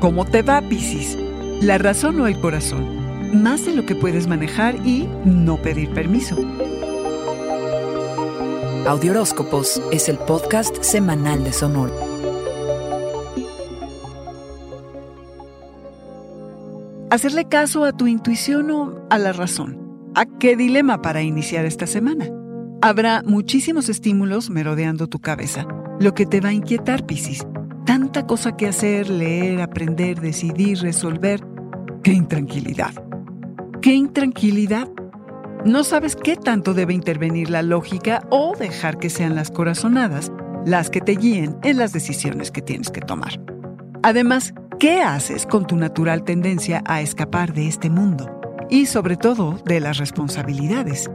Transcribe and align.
¿Cómo 0.00 0.24
te 0.24 0.42
va, 0.42 0.60
Piscis? 0.60 1.16
¿La 1.60 1.78
razón 1.78 2.20
o 2.20 2.26
el 2.26 2.38
corazón? 2.40 3.42
Más 3.42 3.64
de 3.64 3.74
lo 3.74 3.86
que 3.86 3.94
puedes 3.94 4.26
manejar 4.26 4.76
y 4.86 5.08
no 5.24 5.56
pedir 5.56 5.90
permiso. 5.90 6.36
Audioróscopos 8.86 9.80
es 9.92 10.08
el 10.08 10.18
podcast 10.18 10.82
semanal 10.82 11.42
de 11.42 11.52
Sonoro. 11.52 11.94
Hacerle 17.10 17.46
caso 17.48 17.84
a 17.84 17.92
tu 17.92 18.06
intuición 18.06 18.70
o 18.70 19.06
a 19.08 19.18
la 19.18 19.32
razón. 19.32 19.78
¿A 20.14 20.26
qué 20.26 20.56
dilema 20.56 21.00
para 21.00 21.22
iniciar 21.22 21.64
esta 21.64 21.86
semana? 21.86 22.28
Habrá 22.82 23.22
muchísimos 23.24 23.88
estímulos 23.88 24.50
merodeando 24.50 25.06
tu 25.06 25.18
cabeza, 25.18 25.66
lo 25.98 26.12
que 26.12 26.26
te 26.26 26.40
va 26.40 26.50
a 26.50 26.52
inquietar, 26.52 27.06
Piscis. 27.06 27.46
Tanta 27.84 28.26
cosa 28.26 28.56
que 28.56 28.66
hacer, 28.66 29.10
leer, 29.10 29.60
aprender, 29.60 30.20
decidir, 30.20 30.78
resolver. 30.78 31.44
¡Qué 32.02 32.12
intranquilidad! 32.12 32.92
¡Qué 33.82 33.92
intranquilidad! 33.92 34.88
No 35.64 35.84
sabes 35.84 36.16
qué 36.16 36.36
tanto 36.36 36.74
debe 36.74 36.94
intervenir 36.94 37.50
la 37.50 37.62
lógica 37.62 38.26
o 38.30 38.54
dejar 38.58 38.98
que 38.98 39.10
sean 39.10 39.34
las 39.34 39.50
corazonadas 39.50 40.32
las 40.64 40.90
que 40.90 41.00
te 41.00 41.12
guíen 41.12 41.56
en 41.62 41.78
las 41.78 41.92
decisiones 41.92 42.50
que 42.50 42.62
tienes 42.62 42.90
que 42.90 43.00
tomar. 43.00 43.40
Además, 44.02 44.54
¿qué 44.78 45.02
haces 45.02 45.46
con 45.46 45.66
tu 45.66 45.76
natural 45.76 46.24
tendencia 46.24 46.82
a 46.86 47.00
escapar 47.00 47.52
de 47.52 47.68
este 47.68 47.90
mundo? 47.90 48.30
Y 48.70 48.86
sobre 48.86 49.16
todo 49.16 49.58
de 49.64 49.80
las 49.80 49.98
responsabilidades. 49.98 51.10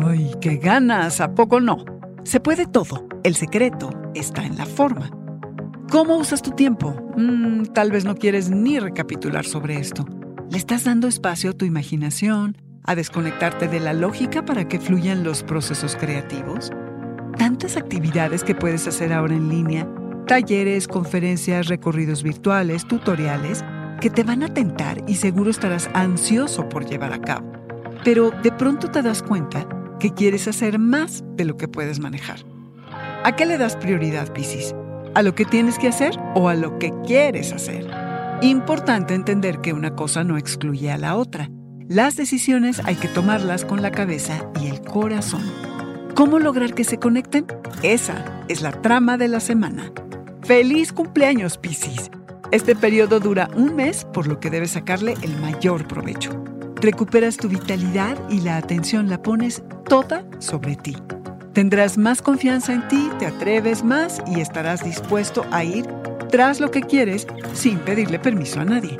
¡Ay, 0.00 0.32
qué 0.40 0.56
ganas! 0.56 1.20
¿A 1.20 1.34
poco 1.34 1.60
no? 1.60 1.84
Se 2.24 2.40
puede 2.40 2.66
todo. 2.66 3.06
El 3.22 3.36
secreto 3.36 3.90
está 4.14 4.44
en 4.44 4.56
la 4.56 4.66
forma. 4.66 5.10
¿Cómo 5.90 6.18
usas 6.18 6.42
tu 6.42 6.50
tiempo? 6.50 6.94
Mm, 7.16 7.72
tal 7.72 7.90
vez 7.90 8.04
no 8.04 8.14
quieres 8.14 8.50
ni 8.50 8.78
recapitular 8.78 9.46
sobre 9.46 9.78
esto. 9.78 10.04
¿Le 10.50 10.58
estás 10.58 10.84
dando 10.84 11.08
espacio 11.08 11.50
a 11.50 11.52
tu 11.54 11.64
imaginación, 11.64 12.58
a 12.84 12.94
desconectarte 12.94 13.68
de 13.68 13.80
la 13.80 13.94
lógica 13.94 14.44
para 14.44 14.68
que 14.68 14.80
fluyan 14.80 15.24
los 15.24 15.42
procesos 15.42 15.96
creativos? 15.96 16.70
Tantas 17.38 17.78
actividades 17.78 18.44
que 18.44 18.54
puedes 18.54 18.86
hacer 18.86 19.14
ahora 19.14 19.34
en 19.34 19.48
línea, 19.48 19.88
talleres, 20.26 20.88
conferencias, 20.88 21.68
recorridos 21.68 22.22
virtuales, 22.22 22.86
tutoriales, 22.86 23.64
que 24.02 24.10
te 24.10 24.24
van 24.24 24.42
a 24.42 24.52
tentar 24.52 25.02
y 25.06 25.14
seguro 25.14 25.50
estarás 25.50 25.88
ansioso 25.94 26.68
por 26.68 26.84
llevar 26.84 27.14
a 27.14 27.20
cabo. 27.22 27.50
Pero 28.04 28.30
de 28.42 28.52
pronto 28.52 28.90
te 28.90 29.00
das 29.00 29.22
cuenta 29.22 29.66
que 29.98 30.12
quieres 30.12 30.48
hacer 30.48 30.78
más 30.78 31.24
de 31.34 31.46
lo 31.46 31.56
que 31.56 31.66
puedes 31.66 31.98
manejar. 31.98 32.40
¿A 33.24 33.34
qué 33.34 33.46
le 33.46 33.56
das 33.56 33.74
prioridad, 33.74 34.34
Piscis? 34.34 34.74
¿A 35.18 35.22
lo 35.24 35.34
que 35.34 35.44
tienes 35.44 35.80
que 35.80 35.88
hacer 35.88 36.16
o 36.36 36.48
a 36.48 36.54
lo 36.54 36.78
que 36.78 36.92
quieres 37.04 37.52
hacer? 37.52 37.90
Importante 38.40 39.14
entender 39.14 39.60
que 39.60 39.72
una 39.72 39.96
cosa 39.96 40.22
no 40.22 40.38
excluye 40.38 40.92
a 40.92 40.96
la 40.96 41.16
otra. 41.16 41.50
Las 41.88 42.14
decisiones 42.14 42.80
hay 42.84 42.94
que 42.94 43.08
tomarlas 43.08 43.64
con 43.64 43.82
la 43.82 43.90
cabeza 43.90 44.48
y 44.62 44.68
el 44.68 44.80
corazón. 44.80 45.42
¿Cómo 46.14 46.38
lograr 46.38 46.72
que 46.72 46.84
se 46.84 47.00
conecten? 47.00 47.46
Esa 47.82 48.44
es 48.46 48.62
la 48.62 48.70
trama 48.70 49.16
de 49.16 49.26
la 49.26 49.40
semana. 49.40 49.90
¡Feliz 50.44 50.92
cumpleaños, 50.92 51.58
Piscis! 51.58 52.12
Este 52.52 52.76
periodo 52.76 53.18
dura 53.18 53.50
un 53.56 53.74
mes, 53.74 54.04
por 54.12 54.28
lo 54.28 54.38
que 54.38 54.50
debes 54.50 54.70
sacarle 54.70 55.14
el 55.22 55.36
mayor 55.40 55.88
provecho. 55.88 56.30
Recuperas 56.76 57.38
tu 57.38 57.48
vitalidad 57.48 58.16
y 58.30 58.42
la 58.42 58.56
atención 58.56 59.08
la 59.08 59.20
pones 59.20 59.64
toda 59.88 60.24
sobre 60.38 60.76
ti. 60.76 60.96
Tendrás 61.58 61.98
más 61.98 62.22
confianza 62.22 62.72
en 62.72 62.86
ti, 62.86 63.10
te 63.18 63.26
atreves 63.26 63.82
más 63.82 64.22
y 64.28 64.40
estarás 64.40 64.84
dispuesto 64.84 65.44
a 65.50 65.64
ir 65.64 65.88
tras 66.30 66.60
lo 66.60 66.70
que 66.70 66.82
quieres 66.82 67.26
sin 67.52 67.80
pedirle 67.80 68.20
permiso 68.20 68.60
a 68.60 68.64
nadie. 68.64 68.96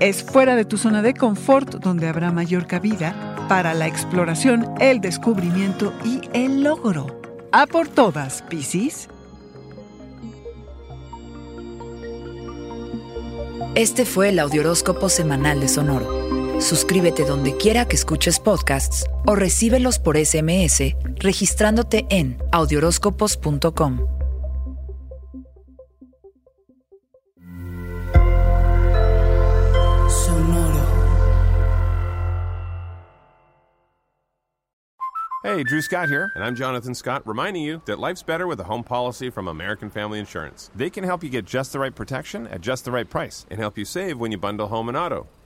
Es 0.00 0.24
fuera 0.24 0.56
de 0.56 0.64
tu 0.64 0.76
zona 0.76 1.02
de 1.02 1.14
confort 1.14 1.76
donde 1.76 2.08
habrá 2.08 2.32
mayor 2.32 2.66
cabida 2.66 3.14
para 3.48 3.74
la 3.74 3.86
exploración, 3.86 4.74
el 4.80 5.00
descubrimiento 5.00 5.92
y 6.04 6.20
el 6.32 6.64
logro. 6.64 7.20
A 7.52 7.68
por 7.68 7.86
todas, 7.86 8.42
Piscis. 8.42 9.08
Este 13.76 14.04
fue 14.04 14.30
el 14.30 14.40
Audioróscopo 14.40 15.08
Semanal 15.08 15.60
de 15.60 15.68
Sonoro. 15.68 16.19
Suscríbete 16.60 17.24
donde 17.24 17.56
quiera 17.56 17.86
que 17.86 17.96
escuches 17.96 18.38
podcasts 18.38 19.06
o 19.26 19.34
recíbelos 19.34 19.98
por 19.98 20.18
SMS 20.18 20.94
registrándote 21.16 22.06
en 22.10 22.36
audioróscopos.com. 22.52 24.06
Sonoro. 30.08 30.80
Hey, 35.42 35.64
Drew 35.64 35.80
Scott 35.80 36.10
here, 36.10 36.30
and 36.34 36.44
I'm 36.44 36.54
Jonathan 36.54 36.94
Scott, 36.94 37.26
reminding 37.26 37.62
you 37.62 37.80
that 37.86 37.98
life's 37.98 38.22
better 38.22 38.46
with 38.46 38.60
a 38.60 38.64
home 38.64 38.84
policy 38.84 39.30
from 39.30 39.48
American 39.48 39.88
Family 39.88 40.18
Insurance. 40.18 40.70
They 40.76 40.90
can 40.90 41.04
help 41.04 41.24
you 41.24 41.30
get 41.30 41.46
just 41.46 41.72
the 41.72 41.78
right 41.78 41.94
protection 41.94 42.46
at 42.48 42.60
just 42.60 42.84
the 42.84 42.90
right 42.90 43.08
price 43.08 43.46
and 43.50 43.58
help 43.58 43.78
you 43.78 43.86
save 43.86 44.20
when 44.20 44.30
you 44.30 44.36
bundle 44.36 44.68
home 44.68 44.88
and 44.88 44.96
auto. 44.96 45.26